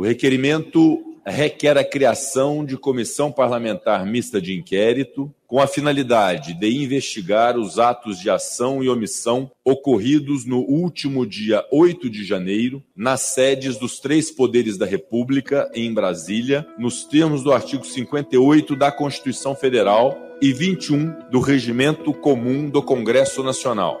[0.00, 6.82] O requerimento requer a criação de comissão parlamentar mista de inquérito com a finalidade de
[6.82, 13.20] investigar os atos de ação e omissão ocorridos no último dia 8 de janeiro nas
[13.20, 19.54] sedes dos três poderes da República em Brasília, nos termos do artigo 58 da Constituição
[19.54, 24.00] Federal e 21 do Regimento Comum do Congresso Nacional.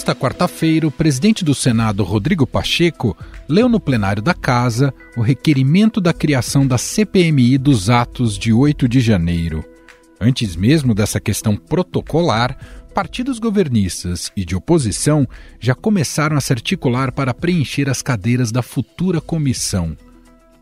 [0.00, 3.14] Nesta quarta-feira, o presidente do Senado, Rodrigo Pacheco,
[3.46, 8.88] leu no plenário da Casa o requerimento da criação da CPMI dos atos de 8
[8.88, 9.62] de janeiro.
[10.18, 12.56] Antes mesmo dessa questão protocolar,
[12.94, 15.28] partidos governistas e de oposição
[15.60, 19.94] já começaram a se articular para preencher as cadeiras da futura comissão.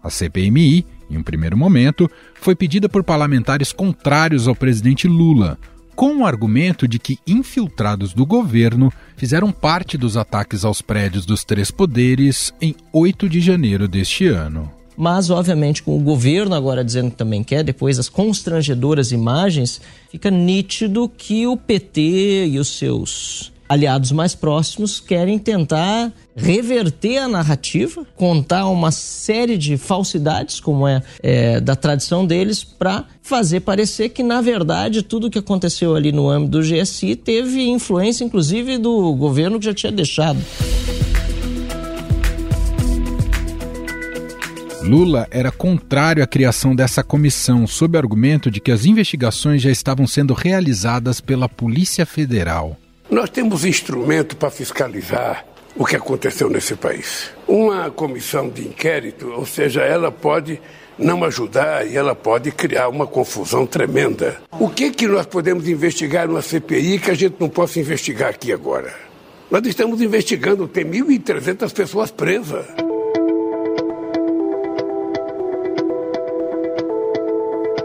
[0.02, 5.56] A CPMI, em um primeiro momento, foi pedida por parlamentares contrários ao presidente Lula
[5.98, 11.42] com o argumento de que infiltrados do governo fizeram parte dos ataques aos prédios dos
[11.42, 14.70] três poderes em 8 de janeiro deste ano.
[14.96, 20.30] Mas, obviamente, com o governo agora dizendo que também quer, depois das constrangedoras imagens, fica
[20.30, 28.06] nítido que o PT e os seus aliados mais próximos querem tentar reverter a narrativa,
[28.16, 34.22] contar uma série de falsidades, como é, é da tradição deles, para fazer parecer que,
[34.22, 39.14] na verdade, tudo o que aconteceu ali no âmbito do GSI teve influência, inclusive, do
[39.14, 40.38] governo que já tinha deixado.
[44.82, 50.06] Lula era contrário à criação dessa comissão, sob argumento de que as investigações já estavam
[50.06, 52.78] sendo realizadas pela Polícia Federal.
[53.10, 57.30] Nós temos instrumento para fiscalizar o que aconteceu nesse país.
[57.46, 60.60] Uma comissão de inquérito, ou seja, ela pode
[60.98, 64.36] não ajudar e ela pode criar uma confusão tremenda.
[64.60, 68.52] O que que nós podemos investigar numa CPI que a gente não possa investigar aqui
[68.52, 68.94] agora?
[69.50, 72.66] Nós estamos investigando, tem 1.300 pessoas presas.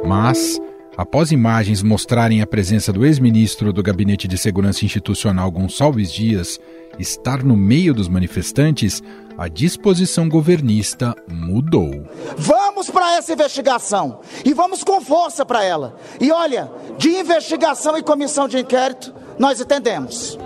[0.06, 0.60] Mas
[0.96, 6.60] Após imagens mostrarem a presença do ex-ministro do Gabinete de Segurança Institucional Gonçalves Dias
[7.00, 9.02] estar no meio dos manifestantes,
[9.36, 12.08] a disposição governista mudou.
[12.38, 15.96] Vamos para essa investigação e vamos com força para ela.
[16.22, 20.38] E olha, de investigação e comissão de inquérito, nós entendemos.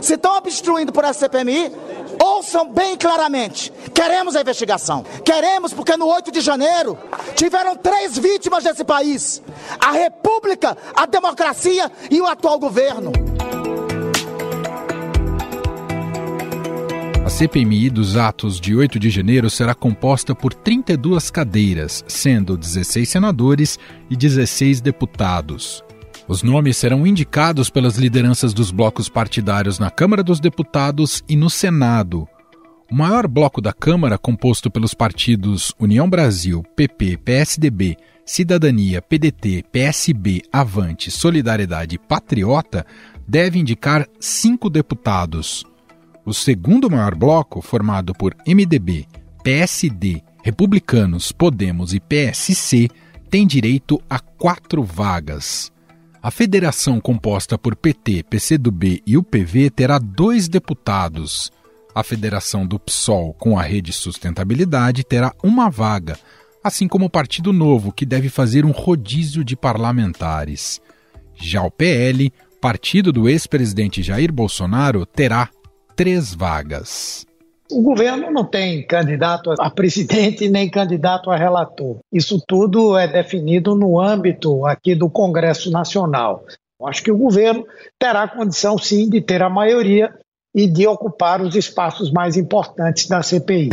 [0.00, 1.70] Se estão obstruindo por essa CPMI,
[2.22, 3.72] ouçam bem claramente.
[3.92, 5.04] Queremos a investigação.
[5.24, 6.96] Queremos porque no 8 de janeiro
[7.34, 9.42] tiveram três vítimas desse país:
[9.80, 13.12] a República, a democracia e o atual governo.
[17.24, 23.08] A CPMI dos atos de 8 de janeiro será composta por 32 cadeiras, sendo 16
[23.08, 23.78] senadores
[24.10, 25.84] e 16 deputados.
[26.32, 31.50] Os nomes serão indicados pelas lideranças dos blocos partidários na Câmara dos Deputados e no
[31.50, 32.26] Senado.
[32.90, 40.40] O maior bloco da Câmara, composto pelos partidos União Brasil, PP, PSDB, Cidadania, PDT, PSB,
[40.50, 42.86] Avante, Solidariedade e Patriota,
[43.28, 45.66] deve indicar cinco deputados.
[46.24, 49.06] O segundo maior bloco, formado por MDB,
[49.44, 52.88] PSD, Republicanos, Podemos e PSC,
[53.28, 55.70] tem direito a quatro vagas.
[56.22, 61.50] A federação composta por PT, PCdoB e UPV terá dois deputados.
[61.92, 66.16] A federação do PSOL com a Rede Sustentabilidade terá uma vaga,
[66.62, 70.80] assim como o Partido Novo, que deve fazer um rodízio de parlamentares.
[71.34, 75.50] Já o PL, partido do ex-presidente Jair Bolsonaro, terá
[75.96, 77.26] três vagas.
[77.72, 82.00] O governo não tem candidato a presidente nem candidato a relator.
[82.12, 86.44] Isso tudo é definido no âmbito aqui do Congresso Nacional.
[86.84, 87.64] Acho que o governo
[87.98, 90.12] terá condição, sim, de ter a maioria
[90.54, 93.70] e de ocupar os espaços mais importantes da CPI.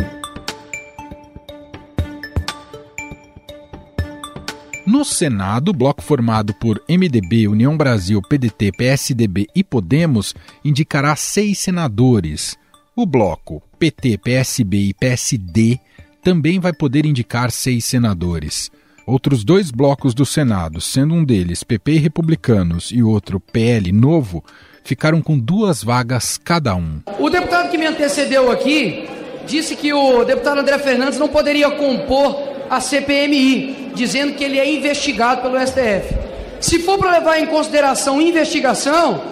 [4.87, 10.33] No Senado, o bloco formado por MDB, União Brasil, PDT, PSDB e Podemos
[10.63, 12.57] indicará seis senadores.
[12.95, 15.79] O bloco PT, PSB e PSD
[16.21, 18.69] também vai poder indicar seis senadores.
[19.07, 24.43] Outros dois blocos do Senado, sendo um deles PP e Republicanos e outro PL Novo,
[24.83, 26.99] ficaram com duas vagas cada um.
[27.17, 29.07] O deputado que me antecedeu aqui
[29.47, 32.37] disse que o deputado André Fernandes não poderia compor
[32.69, 36.15] a CPMI, dizendo que ele é investigado pelo STF.
[36.59, 39.23] Se for para levar em consideração investigação,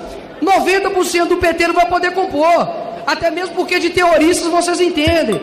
[0.41, 5.42] 90% do PT não vai poder compor até mesmo porque de terroristas vocês entendem.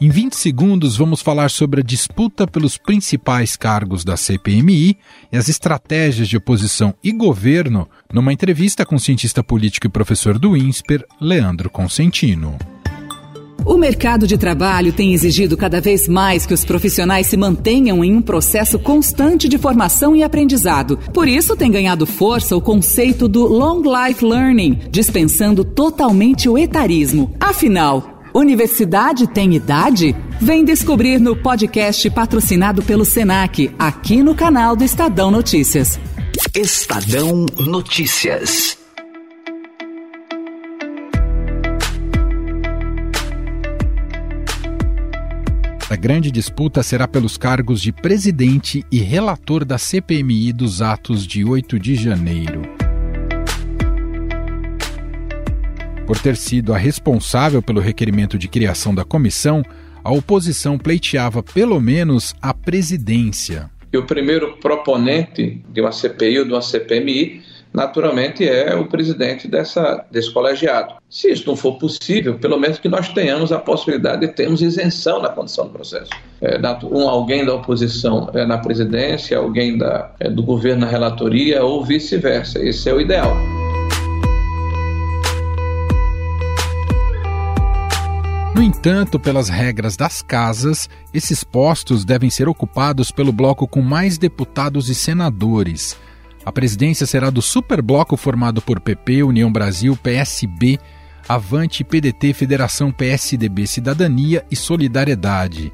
[0.00, 4.98] Em 20 segundos, vamos falar sobre a disputa pelos principais cargos da CPMI
[5.30, 10.38] e as estratégias de oposição e governo numa entrevista com o cientista político e professor
[10.38, 12.58] do INSPER, Leandro Consentino.
[13.64, 18.14] O mercado de trabalho tem exigido cada vez mais que os profissionais se mantenham em
[18.14, 20.98] um processo constante de formação e aprendizado.
[21.12, 27.34] Por isso, tem ganhado força o conceito do Long Life Learning, dispensando totalmente o etarismo.
[27.38, 30.14] Afinal, Universidade tem idade?
[30.40, 35.98] Vem descobrir no podcast patrocinado pelo Senac, aqui no canal do Estadão Notícias.
[36.54, 38.79] Estadão Notícias.
[45.90, 51.44] A grande disputa será pelos cargos de presidente e relator da CPMI dos atos de
[51.44, 52.62] 8 de janeiro.
[56.06, 59.64] Por ter sido a responsável pelo requerimento de criação da comissão,
[60.04, 63.68] a oposição pleiteava pelo menos a presidência.
[63.92, 69.46] E o primeiro proponente de uma CPI ou de uma CPMI, naturalmente, é o presidente
[69.48, 70.94] dessa, desse colegiado.
[71.08, 75.20] Se isso não for possível, pelo menos que nós tenhamos a possibilidade de termos isenção
[75.20, 76.10] na condição do processo.
[76.40, 81.62] É, um, alguém da oposição é, na presidência, alguém da, é, do governo na relatoria
[81.64, 82.58] ou vice-versa.
[82.58, 83.36] Esse é o ideal.
[88.54, 94.18] No entanto, pelas regras das casas, esses postos devem ser ocupados pelo bloco com mais
[94.18, 95.96] deputados e senadores.
[96.44, 100.78] A presidência será do superbloco formado por PP, União Brasil, PSB,
[101.28, 105.72] Avante, PDT, Federação PSDB, Cidadania e Solidariedade.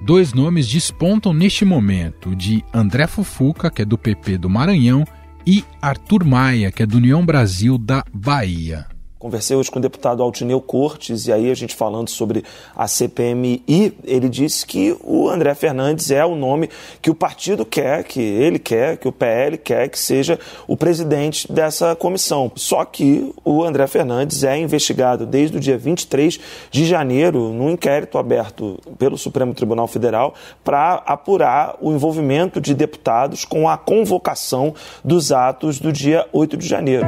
[0.00, 5.04] Dois nomes despontam neste momento, de André Fufuca, que é do PP do Maranhão,
[5.46, 8.95] e Arthur Maia, que é do União Brasil da Bahia.
[9.18, 12.44] Conversei hoje com o deputado Altineu Cortes e aí a gente falando sobre
[12.76, 16.68] a CPMI, ele disse que o André Fernandes é o nome
[17.00, 21.50] que o partido quer, que ele quer, que o PL quer que seja o presidente
[21.50, 22.52] dessa comissão.
[22.56, 26.38] Só que o André Fernandes é investigado desde o dia 23
[26.70, 33.46] de janeiro no inquérito aberto pelo Supremo Tribunal Federal para apurar o envolvimento de deputados
[33.46, 37.06] com a convocação dos atos do dia 8 de janeiro.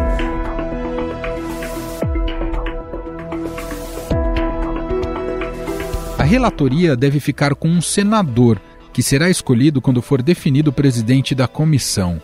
[6.29, 8.61] Relatoria deve ficar com um senador,
[8.93, 12.21] que será escolhido quando for definido o presidente da comissão.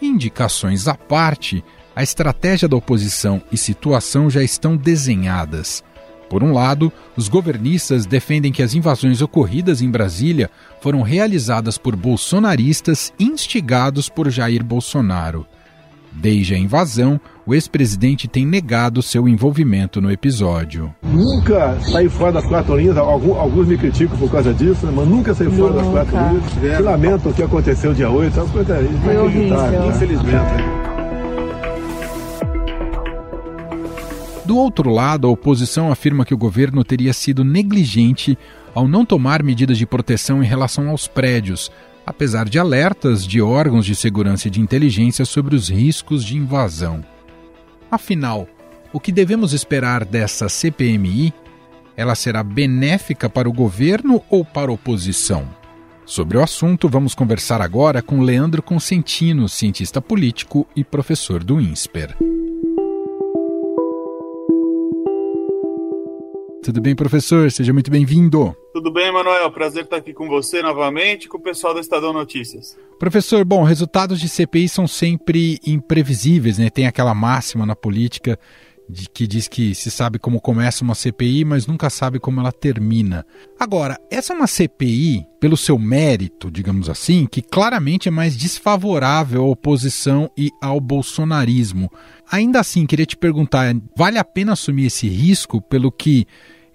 [0.00, 1.64] Indicações à parte,
[1.94, 5.82] a estratégia da oposição e situação já estão desenhadas.
[6.30, 10.48] Por um lado, os governistas defendem que as invasões ocorridas em Brasília
[10.80, 15.44] foram realizadas por bolsonaristas instigados por Jair Bolsonaro.
[16.18, 20.92] Desde a invasão, o ex-presidente tem negado seu envolvimento no episódio.
[21.02, 25.34] Nunca saí fora das quatro linhas, alguns, alguns me criticam por causa disso, mas nunca
[25.34, 26.00] saí fora nunca.
[26.00, 26.80] das quatro linhas.
[26.80, 30.86] lamento o que aconteceu dia 8, é uma coisa inacreditável, infelizmente.
[34.46, 38.38] Do outro lado, a oposição afirma que o governo teria sido negligente
[38.74, 41.70] ao não tomar medidas de proteção em relação aos prédios,
[42.06, 47.04] apesar de alertas de órgãos de segurança e de inteligência sobre os riscos de invasão.
[47.90, 48.48] Afinal,
[48.92, 51.34] o que devemos esperar dessa CPMI?
[51.96, 55.48] Ela será benéfica para o governo ou para a oposição?
[56.04, 62.16] Sobre o assunto, vamos conversar agora com Leandro Consentino, cientista político e professor do INSPER.
[66.62, 67.50] Tudo bem, professor?
[67.50, 68.56] Seja muito bem-vindo.
[68.76, 69.50] Tudo bem, Manuel?
[69.50, 72.76] Prazer estar aqui com você novamente com o pessoal do Estadão Notícias.
[72.98, 76.68] Professor, bom, resultados de CPI são sempre imprevisíveis, né?
[76.68, 78.38] Tem aquela máxima na política
[78.86, 82.52] de que diz que se sabe como começa uma CPI, mas nunca sabe como ela
[82.52, 83.24] termina.
[83.58, 89.42] Agora, essa é uma CPI, pelo seu mérito, digamos assim, que claramente é mais desfavorável
[89.42, 91.90] à oposição e ao bolsonarismo.
[92.30, 96.26] Ainda assim, queria te perguntar: vale a pena assumir esse risco pelo que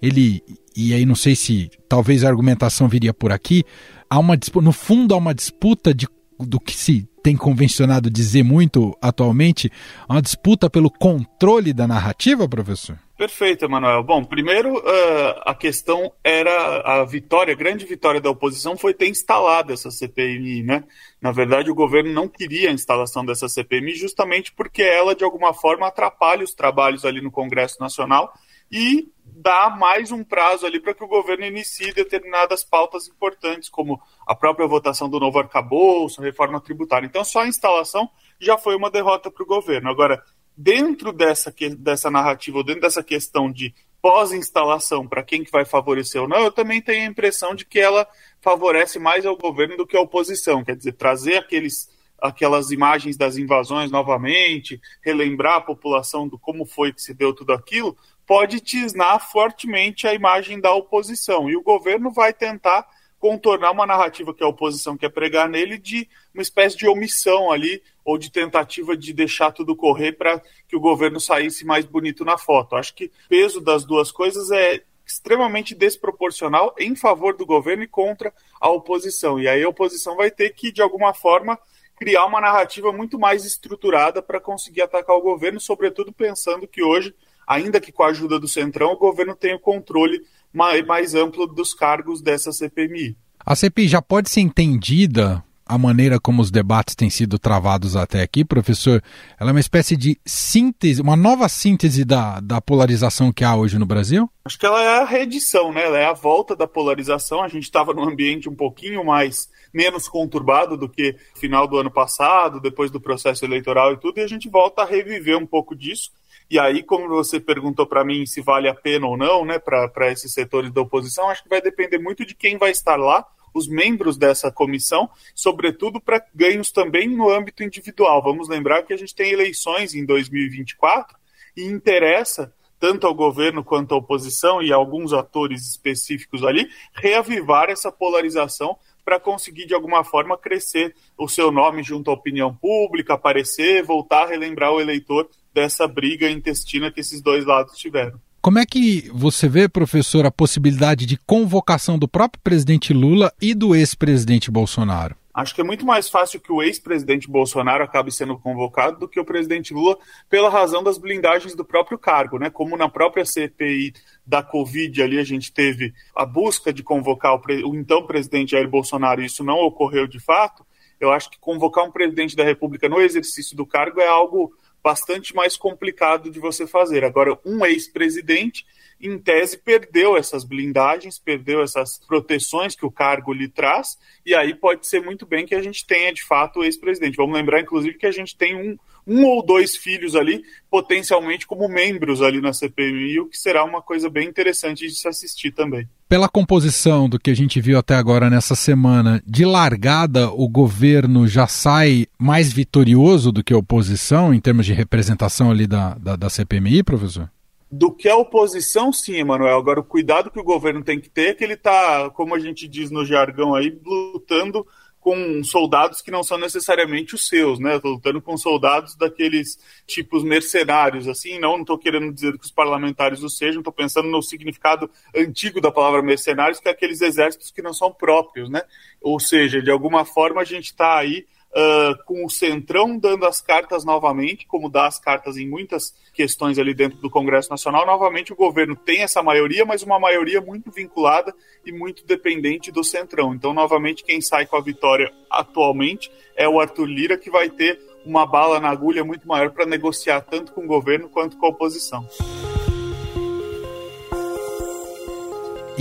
[0.02, 0.42] ele
[0.76, 3.64] e aí não sei se talvez a argumentação viria por aqui,
[4.08, 6.06] há uma no fundo há uma disputa de,
[6.38, 9.70] do que se tem convencionado dizer muito atualmente,
[10.08, 12.98] uma disputa pelo controle da narrativa, professor?
[13.16, 14.02] Perfeito, Emanuel.
[14.02, 19.08] Bom, primeiro uh, a questão era a vitória, a grande vitória da oposição foi ter
[19.08, 20.82] instalado essa CPMI, né?
[21.20, 25.54] Na verdade, o governo não queria a instalação dessa CPMI justamente porque ela, de alguma
[25.54, 28.32] forma, atrapalha os trabalhos ali no Congresso Nacional
[28.72, 29.06] e
[29.42, 34.36] dá mais um prazo ali para que o governo inicie determinadas pautas importantes, como a
[34.36, 37.06] própria votação do novo arcabouço, reforma tributária.
[37.06, 38.08] Então, só a instalação
[38.40, 39.90] já foi uma derrota para o governo.
[39.90, 40.22] Agora,
[40.56, 46.28] dentro dessa, dessa narrativa, dentro dessa questão de pós-instalação, para quem que vai favorecer ou
[46.28, 48.06] não, eu também tenho a impressão de que ela
[48.40, 53.36] favorece mais ao governo do que a oposição, quer dizer, trazer aqueles aquelas imagens das
[53.36, 57.96] invasões novamente, relembrar a população do como foi que se deu tudo aquilo,
[58.32, 61.50] pode tisnar fortemente a imagem da oposição.
[61.50, 66.08] E o governo vai tentar contornar uma narrativa que a oposição quer pregar nele de
[66.32, 70.80] uma espécie de omissão ali, ou de tentativa de deixar tudo correr para que o
[70.80, 72.74] governo saísse mais bonito na foto.
[72.74, 77.86] Acho que o peso das duas coisas é extremamente desproporcional em favor do governo e
[77.86, 79.38] contra a oposição.
[79.38, 81.58] E aí a oposição vai ter que, de alguma forma,
[81.96, 87.14] criar uma narrativa muito mais estruturada para conseguir atacar o governo, sobretudo pensando que hoje,
[87.46, 90.22] ainda que com a ajuda do Centrão, o governo tem o controle
[90.52, 93.16] mais, mais amplo dos cargos dessa CPMI.
[93.44, 98.20] A CPI já pode ser entendida a maneira como os debates têm sido travados até
[98.20, 99.02] aqui, professor,
[99.40, 103.78] ela é uma espécie de síntese, uma nova síntese da, da polarização que há hoje
[103.78, 104.28] no Brasil?
[104.44, 105.84] Acho que ela é a reedição, né?
[105.84, 107.42] Ela é a volta da polarização.
[107.42, 111.90] A gente estava num ambiente um pouquinho mais menos conturbado do que final do ano
[111.90, 115.74] passado, depois do processo eleitoral e tudo, e a gente volta a reviver um pouco
[115.74, 116.10] disso.
[116.52, 120.12] E aí, como você perguntou para mim se vale a pena ou não, né, para
[120.12, 123.66] esses setores da oposição, acho que vai depender muito de quem vai estar lá os
[123.66, 128.22] membros dessa comissão, sobretudo para ganhos também no âmbito individual.
[128.22, 131.16] Vamos lembrar que a gente tem eleições em 2024
[131.56, 137.90] e interessa tanto ao governo quanto à oposição e alguns atores específicos ali reavivar essa
[137.90, 143.82] polarização para conseguir de alguma forma crescer o seu nome junto à opinião pública, aparecer,
[143.82, 148.20] voltar a relembrar o eleitor dessa briga intestina que esses dois lados tiveram.
[148.40, 153.54] Como é que você vê, professor, a possibilidade de convocação do próprio presidente Lula e
[153.54, 155.14] do ex-presidente Bolsonaro?
[155.34, 159.18] Acho que é muito mais fácil que o ex-presidente Bolsonaro acabe sendo convocado do que
[159.18, 159.96] o presidente Lula,
[160.28, 162.50] pela razão das blindagens do próprio cargo, né?
[162.50, 163.94] Como na própria CPI
[164.26, 167.40] da Covid ali a gente teve a busca de convocar o,
[167.70, 170.66] o então presidente Jair Bolsonaro e isso não ocorreu de fato.
[171.00, 175.34] Eu acho que convocar um presidente da República no exercício do cargo é algo bastante
[175.34, 177.04] mais complicado de você fazer.
[177.04, 178.66] Agora, um ex-presidente,
[179.00, 184.54] em tese, perdeu essas blindagens, perdeu essas proteções que o cargo lhe traz, e aí
[184.54, 187.16] pode ser muito bem que a gente tenha, de fato, o ex-presidente.
[187.16, 191.68] Vamos lembrar, inclusive, que a gente tem um, um ou dois filhos ali, potencialmente como
[191.68, 195.88] membros ali na CPMI, o que será uma coisa bem interessante de se assistir também.
[196.12, 201.26] Pela composição do que a gente viu até agora nessa semana, de largada o governo
[201.26, 206.14] já sai mais vitorioso do que a oposição em termos de representação ali da, da,
[206.14, 207.30] da CPMI, professor?
[207.70, 209.56] do que a oposição, sim, Emanuel.
[209.56, 212.38] Agora, o cuidado que o governo tem que ter é que ele está, como a
[212.38, 214.66] gente diz no jargão aí, lutando
[215.02, 217.74] com soldados que não são necessariamente os seus, né?
[217.74, 221.40] Estou lutando com soldados daqueles tipos mercenários, assim.
[221.40, 225.72] Não estou querendo dizer que os parlamentares o sejam, estou pensando no significado antigo da
[225.72, 228.62] palavra mercenários, que é aqueles exércitos que não são próprios, né?
[229.00, 233.40] Ou seja, de alguma forma a gente está aí uh, com o Centrão dando as
[233.40, 237.86] cartas novamente, como dá as cartas em muitas questões ali dentro do Congresso Nacional.
[237.86, 242.84] Novamente, o governo tem essa maioria, mas uma maioria muito vinculada e muito dependente do
[242.84, 243.34] Centrão.
[243.34, 247.78] Então, novamente, quem sai com a vitória atualmente é o Arthur Lira, que vai ter
[248.04, 251.50] uma bala na agulha muito maior para negociar tanto com o governo quanto com a
[251.50, 252.06] oposição.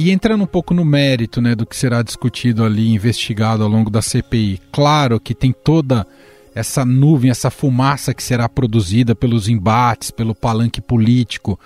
[0.03, 3.87] E entrando um pouco no mérito né, do que será discutido ali, investigado ao longo
[3.87, 6.07] da CPI, claro que tem toda
[6.55, 11.59] essa nuvem, essa fumaça que será produzida pelos embates, pelo palanque político.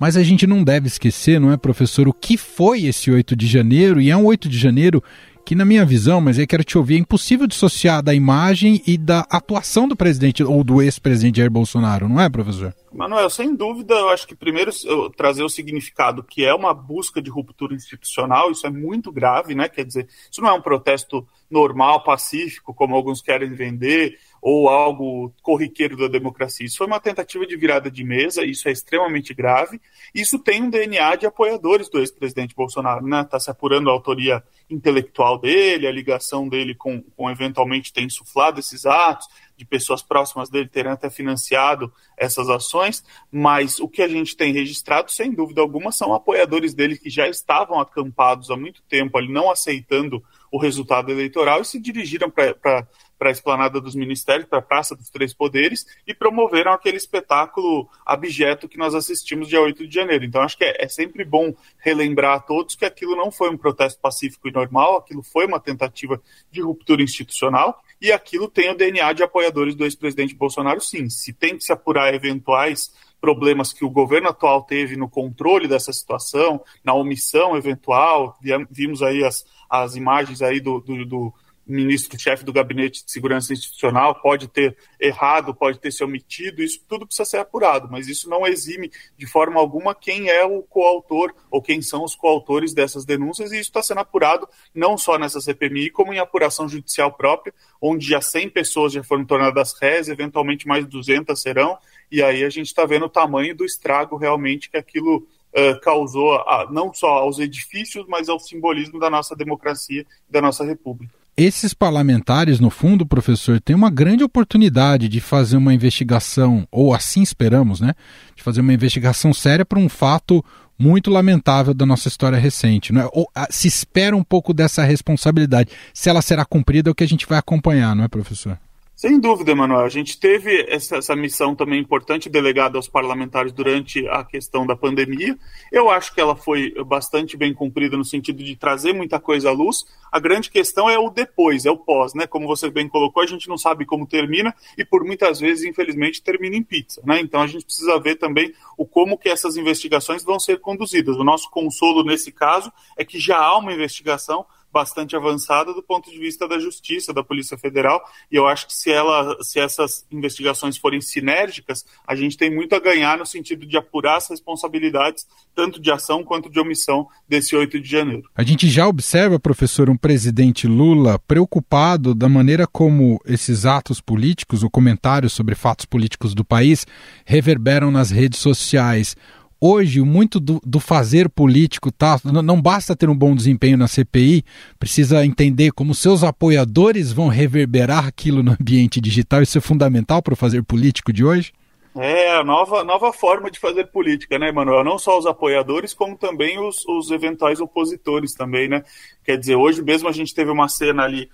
[0.00, 3.46] Mas a gente não deve esquecer, não é, professor, o que foi esse 8 de
[3.46, 5.00] janeiro, e é um 8 de janeiro
[5.46, 8.98] que, na minha visão, mas aí quero te ouvir, é impossível dissociar da imagem e
[8.98, 12.74] da atuação do presidente ou do ex-presidente Jair Bolsonaro, não é, professor?
[12.92, 14.72] Manuel, sem dúvida, eu acho que primeiro
[15.16, 19.68] trazer o significado que é uma busca de ruptura institucional, isso é muito grave, né?
[19.68, 25.34] Quer dizer, isso não é um protesto normal, pacífico, como alguns querem vender, ou algo
[25.42, 26.64] corriqueiro da democracia.
[26.64, 29.80] Isso foi uma tentativa de virada de mesa, isso é extremamente grave.
[30.14, 33.22] Isso tem um DNA de apoiadores do ex-presidente Bolsonaro, né?
[33.22, 38.60] Está se apurando a autoria intelectual dele, a ligação dele com, com eventualmente ter insuflado
[38.60, 39.26] esses atos,
[39.56, 44.52] de pessoas próximas dele terem até financiado essas ações, mas o que a gente tem
[44.52, 49.32] registrado, sem dúvida alguma, são apoiadores dele que já estavam acampados há muito tempo ali,
[49.32, 50.22] não aceitando
[50.52, 52.86] o resultado eleitoral e se dirigiram para
[53.18, 57.88] para a esplanada dos ministérios, para a Praça dos Três Poderes, e promoveram aquele espetáculo
[58.04, 60.24] abjeto que nós assistimos dia 8 de janeiro.
[60.24, 63.56] Então, acho que é, é sempre bom relembrar a todos que aquilo não foi um
[63.56, 66.20] protesto pacífico e normal, aquilo foi uma tentativa
[66.50, 71.08] de ruptura institucional, e aquilo tem o DNA de apoiadores do ex-presidente Bolsonaro, sim.
[71.08, 75.92] Se tem que se apurar eventuais problemas que o governo atual teve no controle dessa
[75.92, 78.38] situação, na omissão eventual,
[78.70, 81.34] vimos aí as, as imagens aí do, do, do
[81.66, 87.06] ministro-chefe do Gabinete de Segurança Institucional pode ter errado, pode ter se omitido, isso tudo
[87.06, 91.60] precisa ser apurado, mas isso não exime de forma alguma quem é o coautor ou
[91.60, 95.90] quem são os coautores dessas denúncias, e isso está sendo apurado não só nessa CPMI,
[95.90, 100.86] como em apuração judicial própria, onde já 100 pessoas já foram tornadas réis, eventualmente mais
[100.86, 101.76] 200 serão,
[102.10, 105.26] e aí a gente está vendo o tamanho do estrago realmente que aquilo
[105.58, 110.42] Uh, causou a, não só aos edifícios, mas ao simbolismo da nossa democracia e da
[110.42, 116.66] nossa república esses parlamentares, no fundo, professor, têm uma grande oportunidade de fazer uma investigação,
[116.70, 117.94] ou assim esperamos, né?
[118.34, 120.42] De fazer uma investigação séria para um fato
[120.78, 122.92] muito lamentável da nossa história recente.
[122.92, 123.08] Não é?
[123.12, 125.70] Ou, a, se espera um pouco dessa responsabilidade.
[125.92, 128.58] Se ela será cumprida, é o que a gente vai acompanhar, não é, professor?
[128.96, 129.84] Sem dúvida, Emanuel.
[129.84, 134.74] A gente teve essa, essa, missão também importante delegada aos parlamentares durante a questão da
[134.74, 135.38] pandemia.
[135.70, 139.52] Eu acho que ela foi bastante bem cumprida no sentido de trazer muita coisa à
[139.52, 139.84] luz.
[140.10, 142.26] A grande questão é o depois, é o pós, né?
[142.26, 146.22] Como você bem colocou, a gente não sabe como termina e por muitas vezes, infelizmente,
[146.22, 147.20] termina em pizza, né?
[147.20, 151.16] Então a gente precisa ver também o como que essas investigações vão ser conduzidas.
[151.16, 156.10] O nosso consolo nesse caso é que já há uma investigação bastante avançada do ponto
[156.10, 157.98] de vista da justiça, da Polícia Federal,
[158.30, 162.74] e eu acho que se, ela, se essas investigações forem sinérgicas, a gente tem muito
[162.74, 167.56] a ganhar no sentido de apurar as responsabilidades, tanto de ação quanto de omissão, desse
[167.56, 168.28] 8 de janeiro.
[168.34, 174.62] A gente já observa, professor, um presidente Lula preocupado da maneira como esses atos políticos,
[174.62, 176.86] ou comentários sobre fatos políticos do país,
[177.24, 179.16] reverberam nas redes sociais
[179.60, 184.44] hoje muito do, do, fazer político tá não basta ter um bom desempenho na CPI
[184.78, 190.34] precisa entender como seus apoiadores vão reverberar aquilo no ambiente digital isso é fundamental para
[190.34, 191.52] o fazer político de hoje
[191.98, 194.84] é a nova, nova forma de fazer política, né, Manuel?
[194.84, 198.84] Não só os apoiadores, como também os, os eventuais opositores também, né?
[199.24, 201.30] Quer dizer, hoje mesmo a gente teve uma cena ali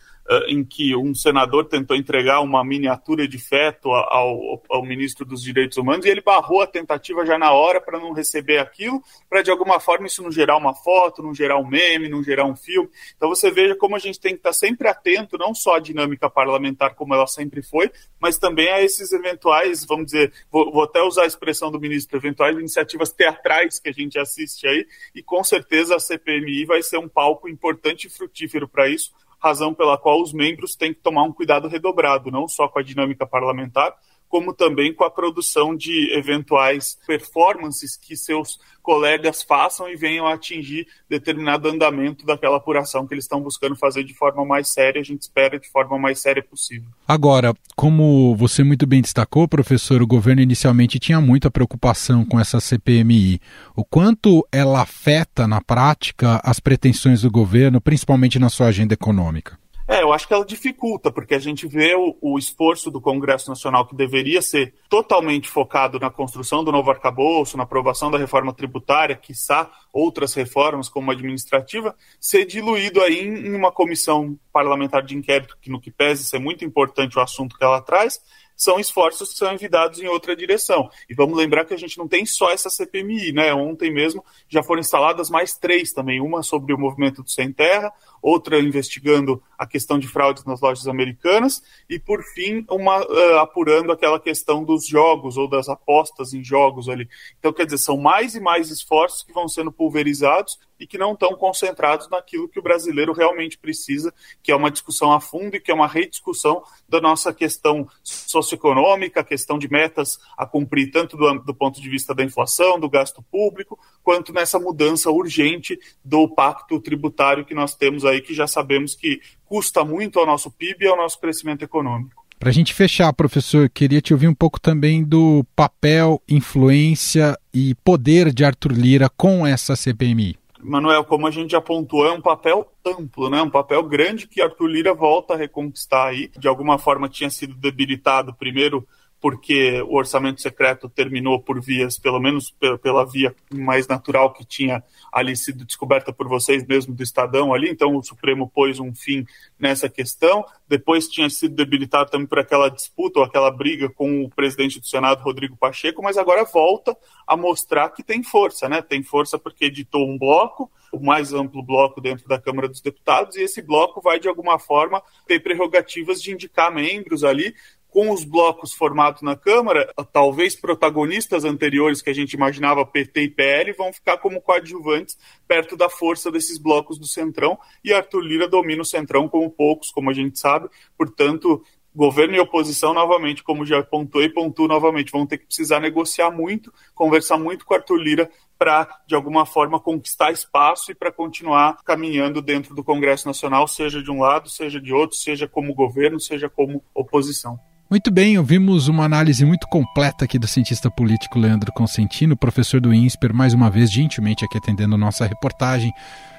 [0.48, 5.76] em que um senador tentou entregar uma miniatura de feto ao, ao, ministro dos Direitos
[5.76, 9.50] Humanos e ele barrou a tentativa já na hora para não receber aquilo, para de
[9.50, 12.88] alguma forma isso não gerar uma foto, não gerar um meme, não gerar um filme.
[13.16, 16.30] Então você veja como a gente tem que estar sempre atento, não só à dinâmica
[16.30, 21.02] parlamentar como ela sempre foi, mas também a esses eventuais, vamos dizer, vou, vou até
[21.02, 25.42] usar a expressão do ministro, eventuais iniciativas teatrais que a gente assiste aí, e com
[25.42, 30.22] certeza a CPMI vai ser um palco importante e frutífero para isso, razão pela qual
[30.22, 33.94] os membros têm que tomar um cuidado redobrado, não só com a dinâmica parlamentar,
[34.32, 40.86] como também com a produção de eventuais performances que seus colegas façam e venham atingir
[41.06, 45.20] determinado andamento daquela apuração que eles estão buscando fazer de forma mais séria, a gente
[45.20, 46.88] espera de forma mais séria possível.
[47.06, 52.58] Agora, como você muito bem destacou, professor, o governo inicialmente tinha muita preocupação com essa
[52.58, 53.38] CPMI.
[53.76, 59.60] O quanto ela afeta na prática as pretensões do governo, principalmente na sua agenda econômica?
[59.92, 63.50] É, eu acho que ela dificulta, porque a gente vê o, o, esforço do Congresso
[63.50, 68.54] Nacional, que deveria ser totalmente focado na construção do novo arcabouço, na aprovação da reforma
[68.54, 75.14] tributária, quiçá outras reformas, como a administrativa, ser diluído aí em, uma comissão parlamentar de
[75.14, 78.18] inquérito, que no que pese ser muito importante o assunto que ela traz,
[78.62, 80.88] são esforços que são envidados em outra direção.
[81.08, 83.52] E vamos lembrar que a gente não tem só essa CPMI, né?
[83.52, 87.92] Ontem mesmo já foram instaladas mais três também, uma sobre o movimento do Sem Terra,
[88.20, 93.92] outra investigando a questão de fraudes nas lojas americanas e, por fim, uma uh, apurando
[93.92, 97.08] aquela questão dos jogos ou das apostas em jogos ali.
[97.38, 101.12] Então, quer dizer, são mais e mais esforços que vão sendo pulverizados e que não
[101.12, 105.60] estão concentrados naquilo que o brasileiro realmente precisa, que é uma discussão a fundo e
[105.60, 111.38] que é uma rediscussão da nossa questão socioeconômica, questão de metas a cumprir, tanto do,
[111.38, 116.80] do ponto de vista da inflação, do gasto público, quanto nessa mudança urgente do pacto
[116.80, 120.88] tributário que nós temos aí, que já sabemos que custa muito ao nosso PIB e
[120.88, 122.22] ao nosso crescimento econômico.
[122.40, 127.72] Para a gente fechar, professor, queria te ouvir um pouco também do papel, influência e
[127.84, 130.41] poder de Arthur Lira com essa CPMI.
[130.62, 133.42] Manuel, como a gente já pontuou, é um papel amplo, né?
[133.42, 136.30] um papel grande que Arthur Lira volta a reconquistar aí.
[136.38, 138.86] De alguma forma tinha sido debilitado primeiro
[139.22, 144.82] porque o orçamento secreto terminou por vias, pelo menos pela via mais natural que tinha
[145.12, 149.24] ali sido descoberta por vocês mesmo do Estadão ali, então o Supremo pôs um fim
[149.56, 150.44] nessa questão.
[150.68, 154.86] Depois tinha sido debilitado também por aquela disputa ou aquela briga com o presidente do
[154.86, 158.82] Senado, Rodrigo Pacheco, mas agora volta a mostrar que tem força, né?
[158.82, 163.36] Tem força porque editou um bloco, o mais amplo bloco dentro da Câmara dos Deputados,
[163.36, 167.54] e esse bloco vai, de alguma forma, ter prerrogativas de indicar membros ali
[167.92, 173.28] com os blocos formados na Câmara, talvez protagonistas anteriores que a gente imaginava, PT e
[173.28, 178.48] PL, vão ficar como coadjuvantes perto da força desses blocos do Centrão, e Arthur Lira
[178.48, 181.62] domina o Centrão como poucos, como a gente sabe, portanto,
[181.94, 186.72] governo e oposição, novamente, como já pontuei, pontuo novamente, vão ter que precisar negociar muito,
[186.94, 192.40] conversar muito com Arthur Lira para, de alguma forma, conquistar espaço e para continuar caminhando
[192.40, 196.48] dentro do Congresso Nacional, seja de um lado, seja de outro, seja como governo, seja
[196.48, 197.60] como oposição.
[197.92, 202.94] Muito bem, ouvimos uma análise muito completa aqui do cientista político Leandro Consentino, professor do
[202.94, 205.92] INSPER, mais uma vez gentilmente aqui atendendo nossa reportagem.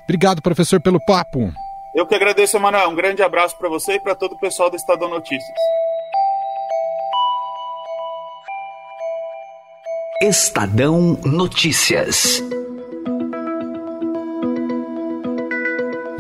[0.04, 1.54] Obrigado, professor, pelo papo.
[1.94, 2.90] Eu que agradeço, Emanuel.
[2.90, 5.56] Um grande abraço para você e para todo o pessoal do Estadão Notícias.
[10.24, 12.42] Estadão Notícias.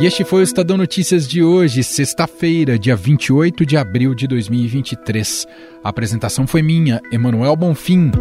[0.04, 5.48] E este foi o Estadão Notícias de hoje, sexta-feira, dia 28 de abril de 2023.
[5.82, 8.12] A apresentação foi minha, Emanuel Bonfim.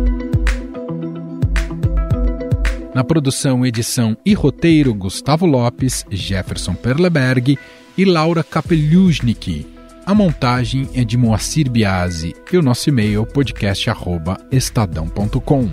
[2.95, 7.59] Na produção, edição e roteiro, Gustavo Lopes, Jefferson Perleberg
[7.99, 9.67] e Laura Kapeliusnik.
[10.07, 15.69] A montagem é de Moacir Biasi e o nosso e-mail podcast@estadão.com.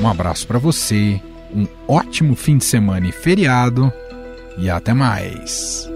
[0.00, 1.20] Um abraço para você,
[1.54, 3.92] um ótimo fim de semana e feriado
[4.56, 5.88] e até mais.